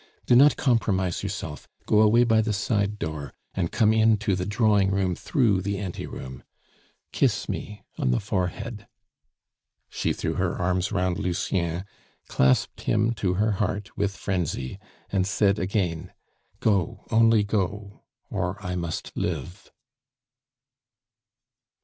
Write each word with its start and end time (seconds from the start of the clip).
Do 0.25 0.35
not 0.35 0.57
compromise 0.57 1.21
yourself. 1.21 1.67
Go 1.85 2.01
away 2.01 2.23
by 2.23 2.41
the 2.41 2.53
side 2.53 2.97
door, 2.97 3.33
and 3.53 3.71
come 3.71 3.93
in 3.93 4.17
to 4.17 4.35
the 4.35 4.47
drawing 4.47 4.89
room 4.89 5.13
through 5.13 5.61
the 5.61 5.77
ante 5.77 6.07
room. 6.07 6.43
Kiss 7.11 7.47
me 7.47 7.83
on 7.99 8.09
the 8.09 8.19
forehead." 8.19 8.87
She 9.91 10.11
threw 10.11 10.33
her 10.33 10.55
arms 10.57 10.91
round 10.91 11.19
Lucien, 11.19 11.85
clasped 12.27 12.81
him 12.89 13.13
to 13.13 13.35
her 13.35 13.51
heart 13.51 13.95
with 13.95 14.17
frenzy, 14.17 14.79
and 15.11 15.27
said 15.27 15.59
again: 15.59 16.11
"Go, 16.61 17.05
only 17.11 17.43
go 17.43 18.01
or 18.31 18.57
I 18.65 18.75
must 18.75 19.15
live." 19.15 19.69